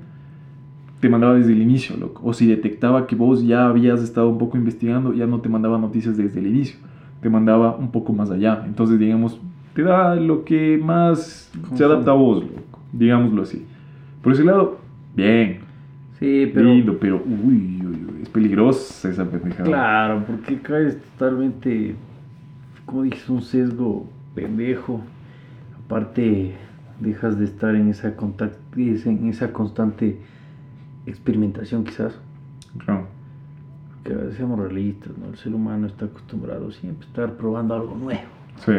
[1.00, 2.22] te mandaba desde el inicio, loco.
[2.24, 5.78] O si detectaba que vos ya habías estado un poco investigando, ya no te mandaba
[5.78, 6.78] noticias desde el inicio.
[7.20, 8.62] Te mandaba un poco más allá.
[8.66, 9.40] Entonces, digamos,
[9.74, 12.78] te da lo que más se adapta a vos, loco.
[12.92, 13.64] Digámoslo así.
[14.22, 14.78] Por ese lado,
[15.14, 15.60] bien.
[16.18, 16.72] Sí, pero...
[16.72, 19.64] Lindo, pero uy, uy, uy, es peligrosa esa pendejada.
[19.64, 21.94] Claro, porque caes totalmente,
[22.84, 25.00] como dices, un sesgo pendejo.
[25.84, 26.54] Aparte,
[27.00, 30.18] dejas de estar en esa, contact- en esa constante
[31.06, 32.18] experimentación quizás.
[32.84, 33.06] Claro.
[34.04, 35.28] Que seamos realistas, ¿no?
[35.30, 38.20] El ser humano está acostumbrado siempre a estar probando algo nuevo.
[38.64, 38.72] Sí,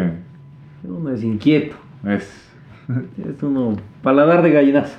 [0.84, 1.76] Uno es inquieto.
[2.06, 2.48] es.
[3.26, 4.98] Es uno paladar de gallinazo.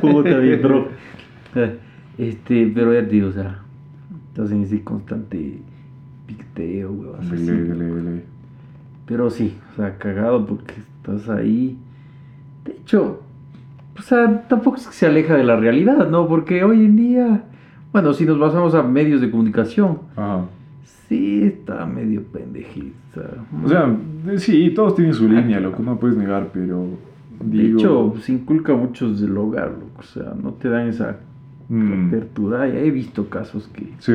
[0.00, 0.88] Puta bien, bro.
[2.16, 3.60] Este, pero ya te digo, o sea,
[4.28, 5.60] estás en ese constante
[6.26, 8.22] picteo, Dele, dele, dele.
[9.06, 11.78] Pero sí, o sea, cagado porque estás ahí.
[12.64, 13.22] De hecho,
[13.98, 16.26] o sea, tampoco es que se aleja de la realidad, ¿no?
[16.26, 17.44] Porque hoy en día,
[17.92, 20.46] bueno, si nos basamos a medios de comunicación, Ajá.
[21.08, 23.22] sí está medio pendejista.
[23.64, 23.96] O sea,
[24.36, 26.86] sí, todos tienen su línea, loco, no puedes negar, pero
[27.40, 31.18] de hecho, se inculca mucho desde el hogar, loco, o sea, no te dan esa
[31.68, 32.68] mm, apertura.
[32.68, 34.12] Ya he visto casos que sí,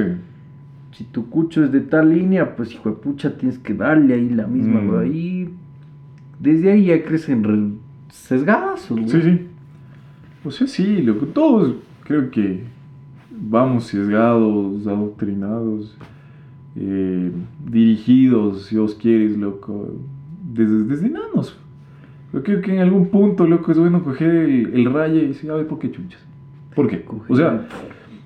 [0.91, 4.29] si tu cucho es de tal línea, pues hijo de pucha, tienes que darle ahí
[4.29, 4.97] la misma, Mm.
[4.99, 5.49] Ahí,
[6.39, 9.09] desde ahí ya crecen güey.
[9.09, 9.47] sí, sí.
[10.45, 12.63] O sea, sí, loco, todos creo que
[13.49, 15.97] vamos sesgados, adoctrinados,
[16.75, 17.31] eh,
[17.69, 19.95] dirigidos, si os quieres, loco,
[20.53, 21.57] desde, desde nanos.
[22.33, 25.51] Yo creo que en algún punto, loco, es bueno coger el, el rayo y decir,
[25.51, 26.21] a ver, ¿por qué chuchas?
[26.75, 27.05] ¿Por qué?
[27.29, 27.67] O sea,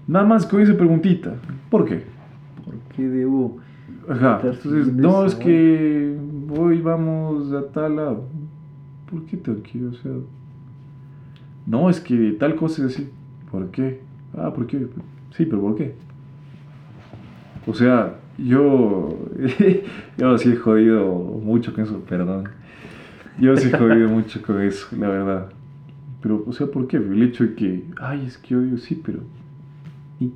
[0.08, 1.36] nada más con esa preguntita,
[1.70, 2.04] ¿por qué?
[2.64, 3.58] ¿por qué debo?
[4.10, 6.18] Ajá, entonces, no, es que
[6.58, 8.24] hoy vamos a tal lado.
[9.10, 9.84] ¿Por qué tal que?
[9.84, 10.12] O sea,
[11.66, 13.10] no, es que tal cosa es así.
[13.52, 14.07] ¿Por qué?
[14.38, 14.88] Ah, ¿por qué?
[15.36, 15.96] Sí, pero ¿por qué?
[17.66, 19.18] O sea, yo,
[20.18, 21.06] yo sí he jodido
[21.44, 22.50] mucho con eso, perdón.
[23.40, 25.50] Yo sí he jodido mucho con eso, la verdad.
[26.22, 26.98] Pero, o sea, ¿por qué?
[26.98, 29.20] El hecho de que, ay, es que odio, sí, pero...
[30.20, 30.32] ¿y?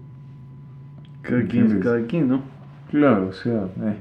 [1.21, 2.41] Cada quien es cada quien, ¿no?
[2.89, 3.97] Claro, o sea, eh.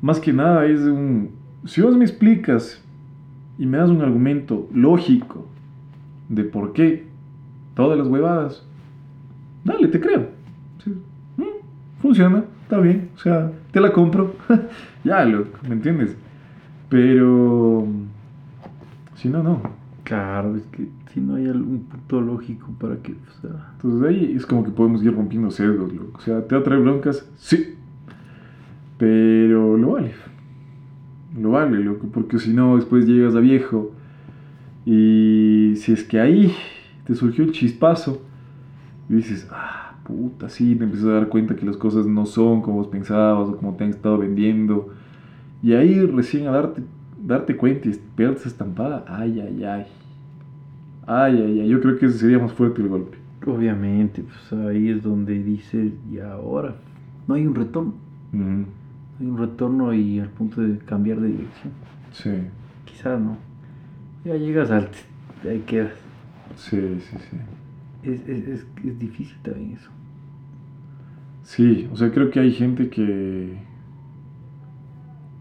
[0.00, 1.30] más que nada es un...
[1.64, 2.82] Si vos me explicas
[3.58, 5.46] y me das un argumento lógico
[6.28, 7.04] de por qué
[7.74, 8.66] todas las huevadas,
[9.66, 10.28] dale, te creo.
[10.82, 10.90] Sí,
[11.36, 14.34] mm, funciona, está bien, o sea, te la compro.
[15.04, 16.16] ya, loco, ¿me entiendes?
[16.88, 17.86] Pero...
[19.16, 19.60] Si no, no.
[20.04, 24.34] Claro, es que si no hay algún punto lógico para que, o sea, Entonces ahí
[24.36, 26.18] es como que podemos ir rompiendo sesgos, loco.
[26.18, 27.28] O sea, ¿te va a traer broncas?
[27.36, 27.74] Sí.
[28.98, 30.12] Pero lo vale.
[31.40, 32.06] Lo vale, loco.
[32.12, 33.92] Porque si no, después llegas a viejo.
[34.84, 36.54] Y si es que ahí
[37.06, 38.22] te surgió el chispazo.
[39.08, 42.62] Y dices, ah, puta, sí, te empiezas a dar cuenta que las cosas no son
[42.62, 44.92] como vos pensabas o como te han estado vendiendo.
[45.62, 46.82] Y ahí recién a darte,
[47.22, 49.86] darte cuenta y pegarte esa estampada, ay, ay, ay.
[51.06, 51.68] Ay, ay, ay.
[51.68, 53.16] Yo creo que ese sería más fuerte el golpe.
[53.46, 56.74] obviamente, pues ahí es donde dices, y ahora,
[57.28, 57.94] no hay un retorno,
[58.32, 58.66] no
[59.20, 61.72] hay un retorno y al punto de cambiar de dirección.
[62.12, 62.30] Sí,
[62.84, 63.36] Quizás no.
[64.24, 64.88] Ya llegas al...
[65.44, 65.92] Ahí quedas.
[66.56, 67.36] sí, sí, sí.
[68.02, 69.90] Es, es, es, es difícil también eso.
[71.42, 73.56] Sí, o sea, creo que hay gente que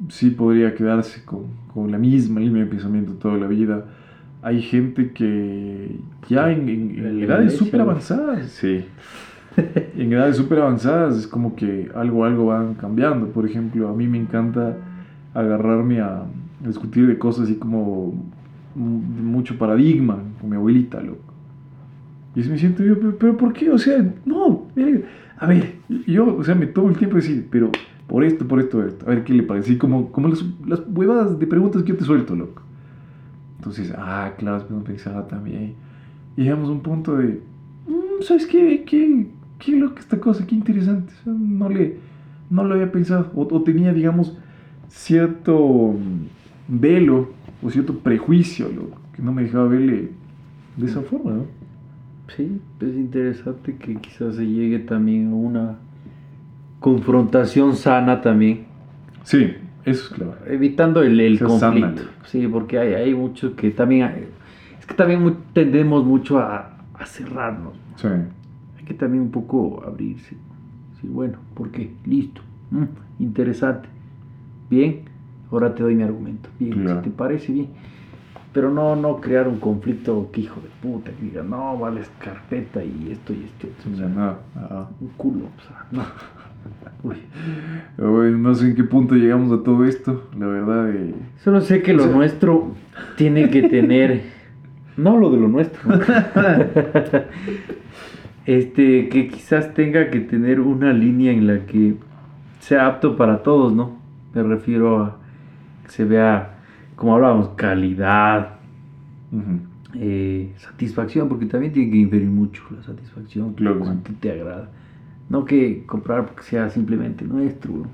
[0.10, 3.86] sí podría quedarse con, con la misma línea de pensamiento toda la vida.
[4.42, 8.86] Hay gente que ya en, en- en La edades súper avanzadas, sí.
[9.98, 13.28] En edades súper avanzadas es como que algo, algo van cambiando.
[13.30, 14.78] Por ejemplo, a mí me encanta
[15.34, 16.24] agarrarme a
[16.66, 18.14] discutir de cosas así como
[18.76, 21.35] mu- mucho paradigma con mi abuelita, loco.
[22.36, 23.70] Y me siento yo, pero, pero ¿por qué?
[23.70, 25.08] O sea, no, verga.
[25.38, 27.72] a ver, yo, o sea, me tomo el tiempo de decir, pero
[28.08, 29.74] por esto, por esto, esto, a ver qué le parece.
[29.74, 32.62] Y como, como las, las huevadas de preguntas que yo te suelto, loco.
[33.58, 35.74] Entonces, ah, claro, no pensaba también.
[36.38, 37.42] Y llegamos a un punto de,
[37.88, 38.84] "Mm, ¿sabes qué?
[38.86, 40.46] ¿Qué, qué loca esta cosa?
[40.46, 41.14] Qué interesante.
[41.26, 41.98] No, le,
[42.50, 43.32] no lo había pensado.
[43.34, 44.38] O, o tenía, digamos,
[44.90, 47.30] cierto mm, velo
[47.64, 50.12] o cierto prejuicio, loco, que no me dejaba verle
[50.78, 51.46] de esa forma, ¿no?
[52.36, 55.76] Sí, es interesante que quizás se llegue también a una
[56.80, 58.66] confrontación sana también,
[59.24, 59.54] Sí,
[59.86, 60.36] eso es claro.
[60.48, 62.04] evitando el, el sana, conflicto.
[62.26, 64.04] Sí, porque hay, hay muchos que también...
[64.04, 64.28] hay-
[64.80, 67.74] es que también tendemos mucho a, a cerrarnos.
[67.96, 70.36] Sí, Hay que también un poco abrirse.
[71.02, 71.92] Sí, bueno, ¿por qué?
[72.06, 72.42] Listo.
[72.70, 72.84] Mm,
[73.24, 73.90] interesante.
[74.70, 75.02] Bien,
[75.52, 76.50] ahora te doy mi argumento.
[76.60, 77.02] Bien, Claro.
[77.04, 77.68] si te parece bien.
[78.56, 82.10] Pero no, no crear un conflicto que hijo de puta, que diga, no, vale, es
[82.20, 83.68] carpeta y esto y esto.
[83.94, 84.88] o sea, ah.
[85.02, 86.04] un culo, o sea, no.
[87.04, 87.18] Uy.
[88.38, 90.90] No sé en qué punto llegamos a todo esto, la verdad.
[90.90, 91.14] eh,
[91.44, 92.72] Solo sé que O lo sea- nuestro
[93.18, 94.34] tiene que tener.
[94.98, 95.82] No lo de lo nuestro.
[98.46, 101.96] este, que quizás tenga que tener una línea en la que
[102.62, 103.98] sea apto para todos, ¿no?
[104.34, 105.18] Me refiero a
[105.84, 106.55] que se vea,
[106.96, 108.56] como hablábamos, calidad,
[109.32, 109.60] ujú.
[109.96, 113.86] eh, satisfacción, porque también tiene que inferir mucho la satisfacción, Claro que sí.
[113.86, 114.70] cuánto te agrada.
[115.30, 117.72] No que comprar porque sea simplemente nuestro.
[117.74, 117.86] ¿no?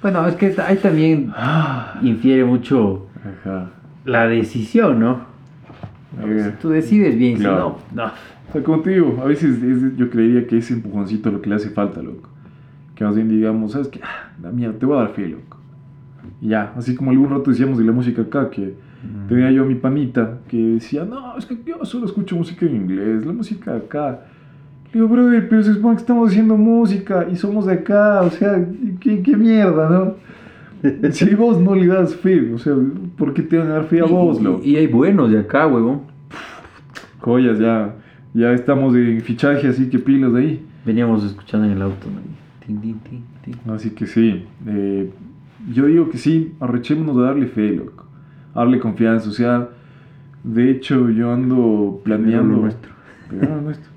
[0.00, 3.06] Bueno, es que ahí también Ah, infiere mucho
[3.44, 3.70] Ajá.
[4.04, 5.20] la decisión, ¿no?
[6.24, 7.78] Eh, Si tú decides bien, claro.
[7.90, 8.12] si no, no.
[8.48, 11.40] O sea, como te digo, a veces es- yo creería que ese empujoncito es lo
[11.40, 12.28] que le hace falta, loco.
[12.94, 14.00] Que más bien digamos, ¿sabes qué?
[14.02, 15.51] Ah, la mierda, te voy a dar fe, loco.
[16.42, 18.74] Y ya, así como algún rato decíamos de la música acá, que
[19.28, 22.76] Tenía yo a mi panita que decía, no, es que yo solo escucho música en
[22.76, 24.20] inglés, la música de acá.
[24.92, 28.30] Le digo, brother, pero se supone que estamos haciendo música y somos de acá, o
[28.30, 28.64] sea,
[29.00, 30.14] ¿qué, qué mierda, no?
[31.12, 32.74] Si vos no le das fe, o sea,
[33.16, 34.62] ¿por qué te van a dar fe a vos, Y- loco?
[34.64, 36.02] Y, hay buenos de acá, huevón.
[37.20, 37.94] Joyas, ya,
[38.34, 40.66] ya estamos en fichaje, así que pilas de ahí.
[40.84, 42.20] Veníamos escuchando en el auto, ¿no?
[42.66, 43.72] Tin, tin, tin, tin.
[43.72, 45.10] Así que sí, eh,
[45.70, 48.06] yo digo que sí, arrechémonos de darle fe, loco.
[48.54, 49.68] Darle confianza, o sea,
[50.44, 52.40] de hecho yo ando planeando...
[52.40, 52.92] Primero lo nuestro.
[53.28, 53.90] Primero lo nuestro.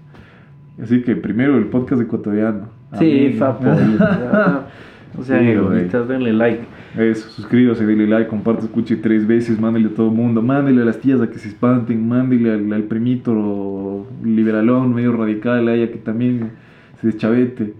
[0.81, 2.69] Así que primero el podcast ecuatoriano.
[2.99, 4.67] Sí, ya.
[5.17, 6.65] O sea, Sí, egoístas, denle like.
[6.97, 10.85] Eso, suscríbase, dale like, comparte, escuche tres veces, mándele a todo el mundo, mándele a
[10.85, 15.91] las tías a que se espanten, mándele al, al primito liberalón, medio radical, a ella
[15.91, 16.51] que también
[16.99, 17.73] se deschavete.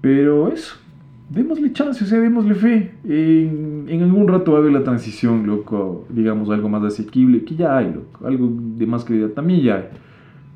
[0.00, 0.76] Pero eso,
[1.32, 2.94] démosle chance, o sea, démosle fe.
[3.04, 7.56] En, en algún rato va a haber la transición, loco, digamos, algo más asequible, que
[7.56, 9.84] ya hay, loco, algo de más calidad también ya hay.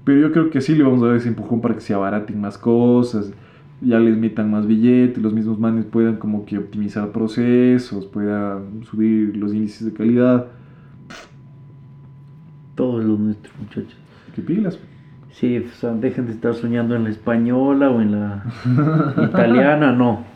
[0.04, 2.40] Pero yo creo que así le vamos a dar ese empujón para que se abaraten
[2.40, 3.32] más cosas,
[3.80, 9.36] ya les metan más billetes, los mismos manes puedan como que optimizar procesos, puedan subir
[9.36, 10.46] los índices de calidad.
[12.74, 13.96] Todo lo nuestro, muchachos.
[14.34, 14.78] ¿Qué pilas?
[15.30, 18.44] Sí, o sea, dejen de estar soñando en la española o en la
[19.28, 20.35] italiana, no.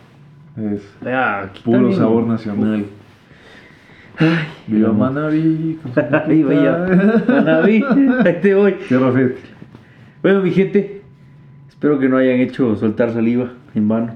[0.57, 1.99] Es Ah, puro también.
[1.99, 2.85] sabor nacional.
[4.19, 4.29] Ay,
[4.67, 4.93] Viva.
[4.93, 5.79] Manaví.
[6.27, 6.87] Ahí voy ya.
[7.29, 7.85] Manaví,
[8.25, 8.75] ahí te voy.
[8.89, 9.37] Qué rafete.
[10.23, 11.03] Bueno, mi gente,
[11.69, 14.15] espero que no hayan hecho soltar saliva en vano.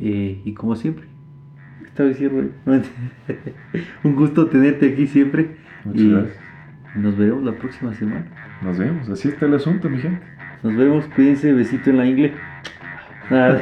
[0.00, 1.04] Eh, y como siempre,
[1.86, 2.50] estaba diciendo,
[4.04, 5.56] un gusto tenerte aquí siempre.
[5.84, 6.36] Muchas y gracias.
[6.96, 8.26] nos veremos la próxima semana.
[8.62, 9.08] Nos vemos.
[9.08, 10.22] Así está el asunto, mi gente.
[10.62, 12.32] Nos vemos, cuídense, besito en la ingle.
[13.28, 13.60] Nej.